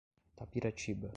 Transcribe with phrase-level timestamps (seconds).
[0.35, 1.09] Tapiratiba